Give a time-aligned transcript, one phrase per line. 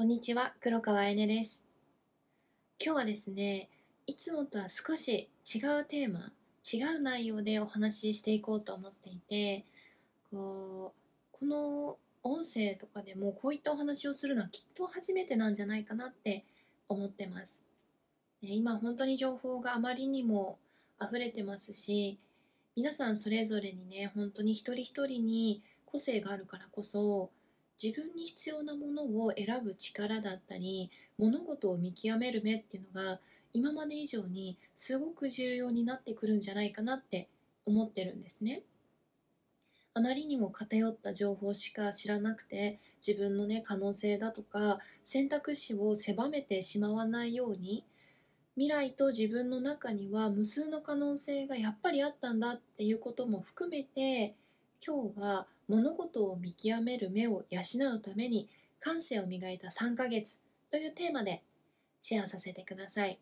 [0.00, 1.62] こんにちは、黒川えねです。
[2.82, 3.68] 今日はですね、
[4.06, 6.32] いつもとは少し違うテーマ、
[6.72, 9.66] 違う内容でお話ししていこうと思っていて、
[10.30, 10.94] こ
[11.34, 16.44] う、この音声とかでもこういったお話をするのはきっと初めてなんじゃないかなって
[16.88, 17.62] 思ってます。
[18.40, 20.56] 今本当に情報があまりにも
[20.98, 22.16] 溢れてますし、
[22.74, 27.28] 皆さんそれぞれにね、本当に一人一人に個性があるからこそ、
[27.82, 33.20] 自分に必要なものを選ぶ力だったり物事を見極める目っていうのが
[33.52, 37.28] 今まで以上にすごく重要になってくるんじゃないかなって
[37.64, 38.62] 思ってるんですね。
[39.92, 47.84] あまりにも偏った情報しか知らなくて自分のね可能性だとか選択肢を狭めてしまわないように
[48.54, 54.34] 未来と自分の中には無数の可能性がやっぱりあったんだっていうことも含めて
[54.86, 57.60] 今日は物事を見極める目を養
[57.94, 58.48] うために
[58.80, 61.44] 感性を磨いた3ヶ月というテーマで
[62.00, 63.20] シェアさせてください。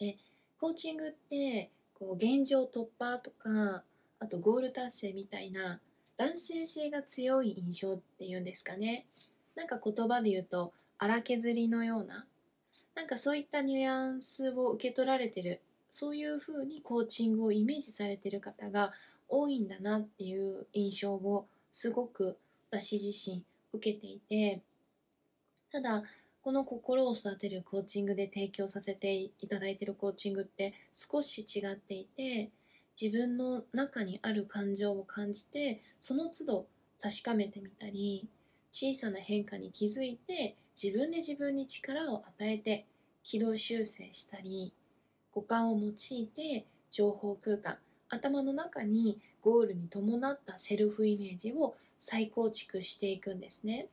[0.00, 0.16] え、
[0.60, 3.82] コーチングって、こう、現状突破とか、
[4.18, 5.80] あとゴール達成みたいな
[6.18, 9.06] 男性性が強い印象っていうんですかね。
[9.54, 12.26] なんか言葉で言うと荒削りのような、
[12.94, 18.92] なんかそういったニュアンスを受け取られてる、そういう風にコーチングをイメージされてる方が
[19.28, 22.38] 多いんだなっていう印象をすごく
[22.70, 24.62] 私自身受けていて、
[25.70, 26.02] ただ、
[26.40, 32.50] この心を育てるコーチングで提供させていただいているコーチングって少し違っていて、
[33.00, 36.66] 自分の中にある感情を感じて、その都度
[37.00, 38.28] 確かめてみたり、
[38.70, 42.86] 小さな変化に気づいて、自分で自分に力を与えて、
[43.22, 44.72] 軌道修正したり、
[45.32, 53.88] 五感を用いて情報空間、頭の中にゴールに伴ったセルフイメージを再構築していくんですね。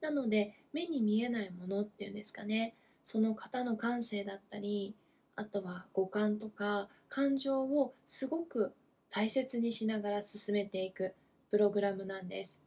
[0.00, 4.94] なので、目に見えないものっていうんですかね、その方の感性だったり、
[5.36, 8.72] あとは五感とか感情をすごく
[9.10, 11.14] 大切にしながら進めていく
[11.50, 12.62] プログラムなんです。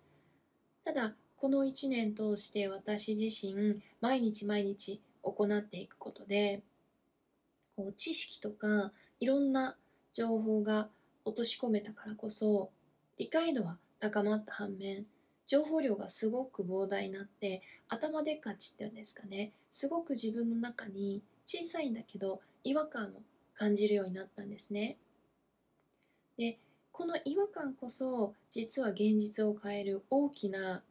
[0.83, 6.61] ただ、この1年通して私自身毎日毎日行っていくことで、
[7.75, 9.75] こう知識とかいろんな
[10.13, 10.89] 情報が
[11.25, 12.71] 落とし込めたからこそ、
[13.17, 15.05] 理解度は高まった反面、
[15.45, 23.21] 情報量がすごく膨大になって、頭でっかちっていうんですかね、すごく自分の中に小さいんだけど違和感を
[23.53, 24.97] 感じるようになったんですね。
[26.37, 26.57] で、
[26.91, 30.83] この違和感こそ実は現実を変える大きな、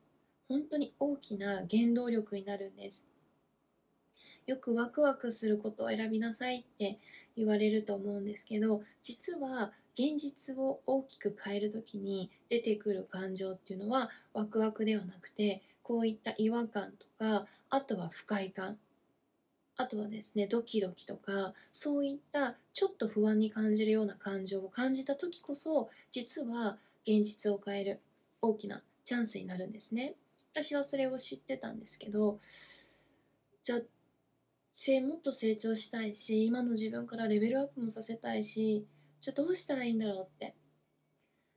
[0.48, 3.06] 本当に大きな原動力になるんです。
[4.47, 6.98] よくワクワクすることを選びなさいって
[7.37, 18.78] 言われると思うんですけど、実は現実を大きく変えるときに出てくる感情っていうのはワクワクではなくて、こういった違和感とか、あとは不快感、
[19.76, 28.00] あとはですね、ドキドキとか、そういったちょっと不安に感じるような感情を感じた時こそ、実は現実を変える
[28.41, 30.14] 大きなチャンスになるんですね。
[30.53, 32.38] 私はそれを知ってたんですけど、
[33.64, 33.80] じゃあ
[35.06, 38.86] もっと成長したいし、今の自分からレベルアップもさせたいし、
[39.22, 40.56] じゃあどうしたらいいんだろうって。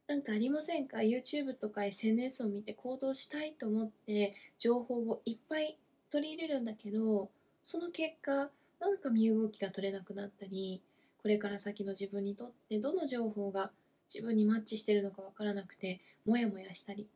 [0.08, 5.80] なんかありませんか ?YouTube とか SNS を見て行動したいと思って情報をいっぱい
[6.12, 7.32] 取り入れるんだけど、
[7.64, 10.84] その結果、なんか身動きが取れなくなったり、
[11.24, 13.72] これから先の自分にとってどの情報が
[14.08, 17.08] 自分にマッチしてるのかわからなくて、もやもやしたり。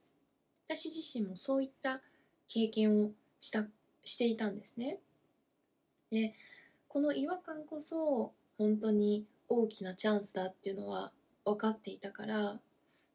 [0.68, 2.02] 私自身もそういった
[2.48, 3.68] 経験をした、
[4.04, 4.98] していたんですね。
[6.10, 6.34] で、
[6.88, 11.12] この違和感こそ本当に大きなチャンスだっていうのは
[11.44, 12.60] 分かっていたから、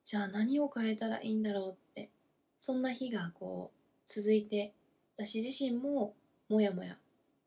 [0.02, 2.10] じゃあ何を変えたらいいんだろうって、
[2.58, 4.72] そんな日がこう続いて、
[5.16, 6.12] 私自身も
[6.48, 6.98] もやもや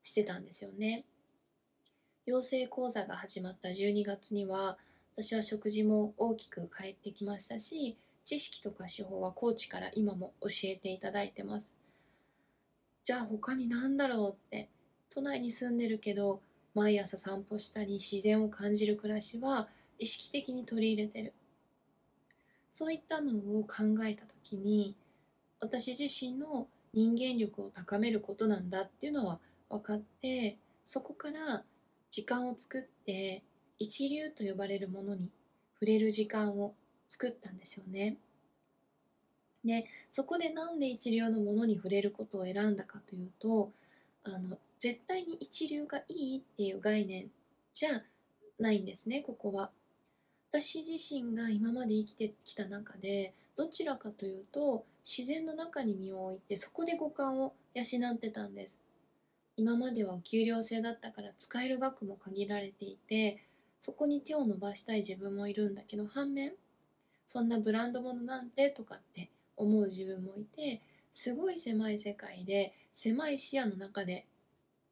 [0.01, 1.03] してたんですよね。
[2.25, 4.77] 養成講座が始まった12月には、
[5.15, 11.73] 私は食事も大きく変えてきましたし、知識とか手法はコーチから今も教えていただいてます。
[13.03, 14.67] じゃあ他に何だろうって
[15.09, 16.41] 都内に住んでるけど、
[16.77, 21.33] 毎朝散歩したり自然を感じる暮らしは意識的に取り入れてる。
[22.69, 24.95] そういったのを考えた時に、
[25.59, 29.39] 私自身の人間力を高めることなんだっていうのは
[29.71, 31.63] 分かって、そこから
[32.11, 33.41] 時間を作って
[33.79, 35.31] 一流と呼ばれるものに
[35.79, 36.75] 触れる時間を
[37.07, 38.17] 作ったんですよね。
[39.65, 43.71] で、そこでなんで一流のものに触れることを選んだかというと、
[44.23, 47.29] あの、絶対に一流がいいっていう概念
[47.73, 48.03] じゃ
[48.59, 49.71] ないんですね、ここは。
[50.51, 57.83] 私自身が今まで生きてきた中で、どちらかというと、自然の中に身を置いてそこで五感を養
[58.13, 58.81] ってたんです
[59.55, 63.41] 今まではお給料制だったから使える額も限られていて
[63.79, 66.51] そこに手を伸ばしたい自分もいるんだけど反面
[67.25, 70.81] そんなブランド物なんてとかって思う自分もいて
[71.13, 74.25] すごい狭い世界で狭い視野の中で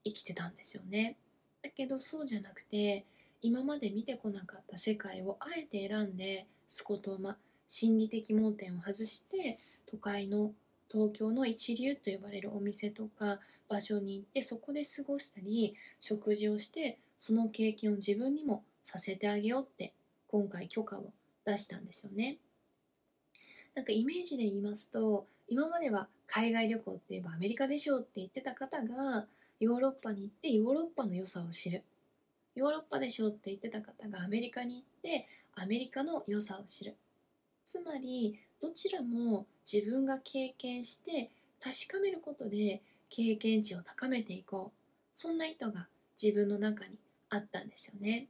[0.05, 1.17] 生きてたんですよね
[1.61, 3.05] だけどそうじゃなくて
[3.41, 7.37] 今まで見てこなかった世界をあえて選んでスコトーマ
[7.67, 10.51] 心理的盲点を外して都会の
[10.91, 19.93] 東京の一流と呼ばれるお店とか場所に行ってそこで過ごしたり食事をしてその経験を自分にもさせてあげようって
[20.27, 21.11] 今回許可を
[21.45, 22.37] 出したんですよね。
[23.73, 29.25] なんかイメージで言いますと今までは海外旅行って言えばアメリカでしょって言ってた方が
[29.59, 31.83] ヨーロッパに行ってヨーロッパの良さを知る。
[32.55, 36.95] ヨーロッパでしょって言ってた方がアメリカに行ってアメリカの良さを知る。
[37.63, 41.31] つまりどちらも自分が経験して
[41.61, 44.79] 確かめることで経験値を高めていこう。
[45.13, 45.87] そんな意図が
[46.21, 46.97] 自分の中に
[47.29, 48.27] あったんですよね。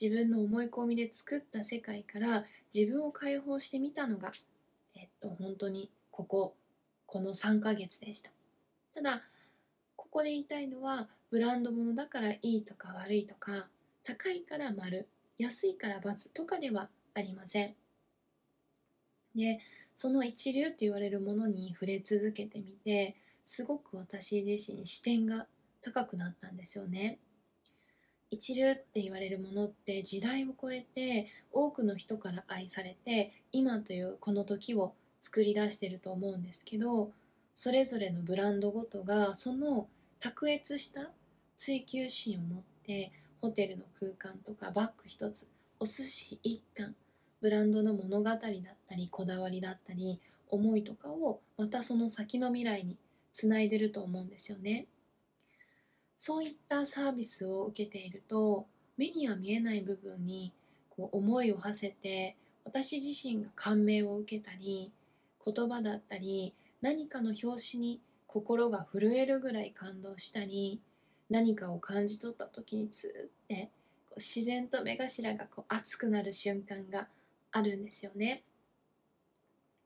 [0.00, 2.44] 自分の思い込みで作った世界から
[2.74, 4.32] 自分を解放してみたのが
[4.94, 6.54] えっと本当にここ
[7.06, 8.30] この3ヶ月でした。
[8.94, 9.22] ただ
[10.12, 13.68] ここで言いたいのはブランド物だからいいとか悪いとか
[14.04, 17.74] 高いから丸安いから×とかではありません。
[19.34, 19.58] で
[19.96, 25.46] その一流と言われるものに触れ続けてみてすごく私自身視点が
[25.80, 27.18] 高くなったんですよね。
[28.28, 37.12] 一流って言われるものって時代を超えて多くの人から愛されて今というこの時を作り出してると思うんですけど
[37.54, 39.88] それぞれのブランドごとがその
[40.22, 41.10] 卓越した
[41.56, 43.10] 追求心を持って
[43.40, 45.48] ホテルの空間とかバッグ一つ
[45.80, 46.94] お寿司一貫
[47.40, 48.48] ブランドの物語だった
[48.94, 52.98] りこだわりだったり思いとかをまたその先の未来に
[53.32, 54.86] つないでると思うんですよね。
[56.16, 58.66] そういったサービスを受けていると
[58.96, 60.52] 目には見えない部分に
[60.88, 64.92] こう思いを馳せて私自身が感銘を受けたり
[65.44, 68.00] 言葉だったり何かの拍子に
[68.32, 70.80] 心が震えるぐらい感動したり
[71.28, 73.70] 何かを感じ取った時にツーって
[74.08, 77.08] こう自然と目頭がこう熱くなる瞬間が
[77.50, 78.42] あるんですよね。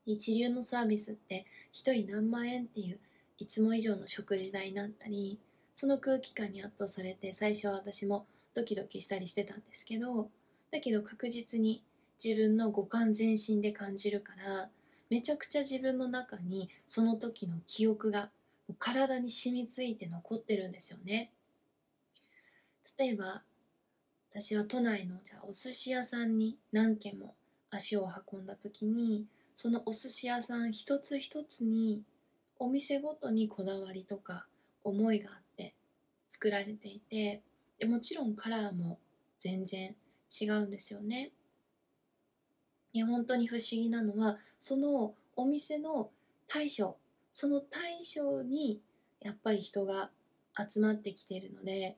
[0.05, 2.99] 一流のサービスって1人何万円っていう
[3.37, 5.37] いつも以上の食事代になったり
[5.75, 10.29] その空気感に圧倒されて最初は私もドキドキしたりしてたんですけど
[10.71, 11.83] だけど確実に
[12.23, 14.69] 自分の五感全身で感じるから
[15.09, 18.29] めちゃくちゃ自分の中にその時の記憶が
[18.73, 21.31] 体に染みついて残ってるんですよね
[22.97, 23.43] 例えば
[24.31, 27.35] 私は都内のじゃあお寿司屋さんに何軒も
[27.69, 29.25] 足を運んだ時に
[29.55, 32.03] そのお寿司屋さん一つ一つに
[32.59, 34.45] お店ごとにこだわりとか
[34.83, 35.73] 思いがあって
[36.27, 37.41] 作られていて
[37.79, 38.99] でもちろんカラーも
[39.39, 39.95] 全然
[40.41, 41.31] 違うんですよね。
[42.93, 46.09] いや本当に不思議なのはそのお店の
[46.47, 46.97] 大将
[47.39, 48.81] その大将に
[49.21, 50.09] やっぱり人が
[50.57, 51.95] 集まってきているので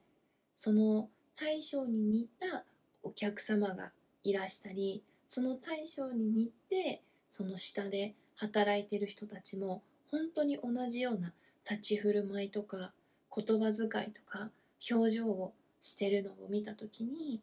[0.53, 1.07] その
[1.39, 2.65] 大将に似た
[3.03, 3.93] お客様が
[4.25, 9.81] いらしたりその大将に似てその下で働いてる人たちも
[10.11, 11.31] 本当に同じような
[11.63, 12.91] 立ち振る舞いとか
[13.33, 14.51] 言葉遣いとか
[14.91, 17.39] 表情をしてるのを見た時に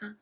[0.00, 0.14] あ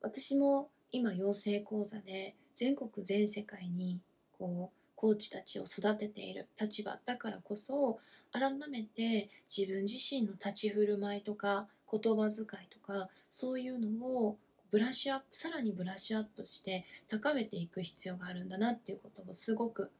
[0.00, 3.98] 私も今養成講座で全国全世界に
[4.38, 7.98] こうコーチたちを育てている立場だからこそ
[8.32, 14.36] 改めて自分自身の立ち振る舞いとか言葉遣いとかそういうのを
[14.70, 19.92] ブラッシュアップさらにブラッシュアップして高めていく必要があるんだなっていうことをすごく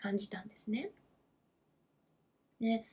[0.00, 0.90] 感じたんですね。
[2.60, 2.84] で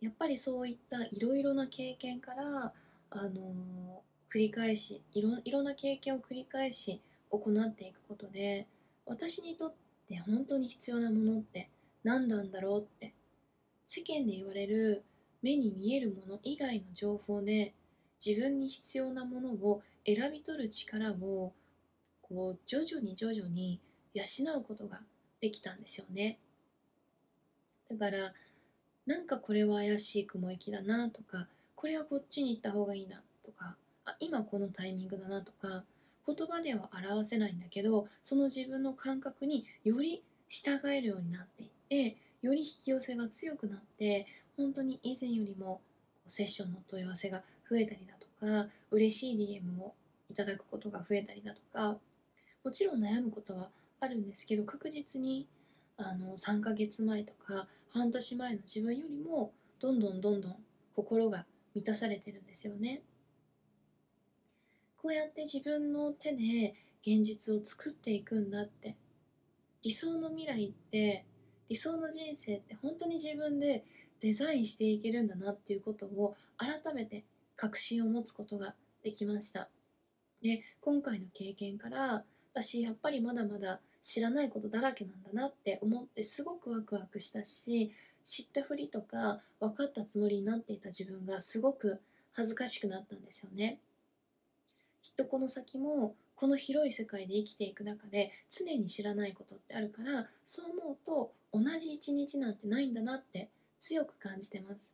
[0.00, 2.72] やっぱりそういったいろいろな経験から
[3.10, 8.66] あの繰り返しいろいろんな経験を繰り返し行っていくことで
[9.06, 9.83] 私にとって
[10.26, 11.68] 本当に必要なものって
[12.02, 13.12] 何なんだろうって
[13.86, 15.02] 世間で言われる
[15.42, 17.74] 目に見えるもの以外の情報で
[18.24, 21.52] 自分に必要なものを選び取る力を
[22.22, 23.80] こう徐々に徐々に
[24.14, 24.22] 養
[24.58, 25.00] うことが
[25.40, 26.38] できたんですよね。
[27.90, 28.32] だから
[29.06, 35.84] なんかこれは怪しい雲行きだなとかこれはこっちに行った方がいいなとかあ今このタイミングだなとか
[36.26, 44.26] 言葉では表せないんだけどその自分の感覚により従えるようになっていってより引き寄せが強くなって
[44.56, 45.80] 本当に以前よりも
[46.26, 49.94] セッションの問い合わせが増えたりだとか嬉しい DM を
[50.28, 51.98] いただくことが増えたりだとか
[52.62, 53.68] もちろん悩むことは
[54.00, 55.46] あるんですけど確実に
[55.96, 60.56] あの3ヶ月前とか半年前の自分よりもどんどんどんどん
[60.96, 63.02] 心が満たされてるんですよね。
[65.04, 68.96] こうやって自分の手で現実を作っていくんだって。
[69.82, 71.26] 理想の未来って
[71.68, 73.84] 理想の人生って本当に自分で
[74.22, 77.22] デザインしていけるんだなっていうことを改めて
[77.54, 79.68] 確信を持つことができました。
[80.40, 87.92] で今回の経験から私やっぱりまだまだ知らないことだらけなんだなって思ってすごくワクワクしたし
[88.24, 92.00] 知ったふりとか分かったつもりになっていた自分がすごく
[92.32, 93.80] 恥ずかしくなったんですよね。
[95.04, 104.92] きっとこの先もこの広い世界で生きていく中で常に知らないことってあるからそう思うと同じ一日なんてないんだなって強く感じてます。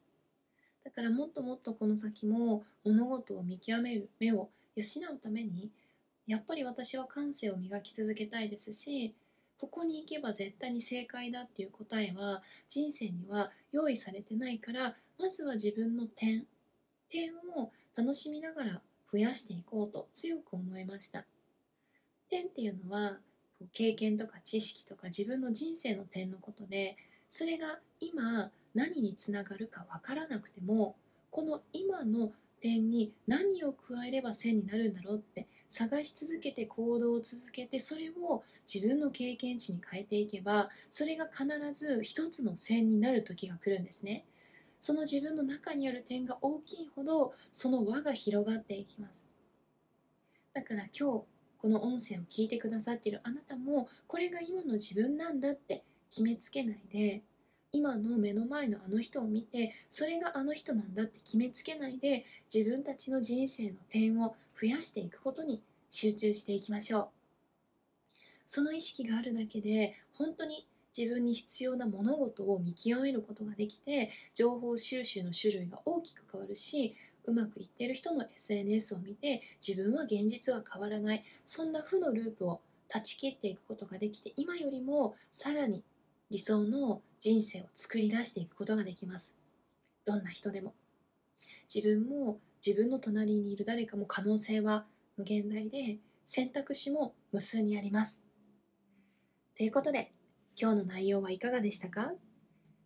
[0.85, 5.71] だからもっともっとこの先も物事を見極める目を養うために
[6.26, 9.14] やっぱり私は感性を磨き続けたいですし
[9.59, 16.47] ここに行けば絶対に正解だっていう答えは人生には用意されてないからまずは自分の点
[17.09, 18.81] 点を楽しみながら
[19.12, 21.25] 増やしていこうと強く思いました。
[22.29, 23.19] 点っていうのは
[23.73, 26.97] 経験とか知識とか自分の人生の点のことで
[27.29, 30.97] それが今何につながるか分からなくても
[31.31, 44.25] この今の点に何を加えれば線になるんだろうって探し続けて行動を続けてそれを自分の経験値に変えていけばそれが必ず一つの線になる時が来るんですね。
[44.80, 49.26] その自分の中にある点が大きいほどその輪が広がっていきます。
[50.52, 51.25] だから今日
[51.58, 57.22] この音声を聞いてくださっているあなたもこれが今の自分なんだって決めつけないで
[57.72, 67.08] 今の目の前のあの人を見てそれがあの人なんだって決めつけないで自分たちの人生の点を増やしていくことに集中していきましょう。
[68.46, 70.66] その意識があるだけで本当に
[70.97, 81.25] 自分に必要な物事を見極めることができて情報収集の種類が大きく変わるしうまくいってる人の SNS を見て自分は現実は変わらない。
[81.44, 85.85] そんな負のループを断ち切っていくことができて今よりもさらに
[86.30, 89.35] 理想の人生を作り出していくことができます。
[90.04, 90.75] どんな人でも。
[91.73, 98.23] 自分も自分の隣にいる誰かも可能性は無限大で選択肢も無数にあります。
[99.56, 100.11] ということで
[100.61, 102.12] 今日の内容はいかがでしたか？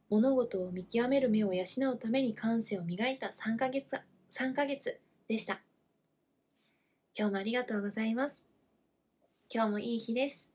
[0.09, 4.01] 物事を見極める目を養うために感性を磨いた3ヶ月
[4.31, 5.61] 3ヶ月でした。
[7.19, 8.47] 今日もありがとうございます。
[9.53, 10.54] 今日もいい日です。